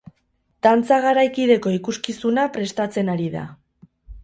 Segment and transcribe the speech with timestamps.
[0.67, 3.47] Dantza garaikideko ikuskizuna prestatzen ari da.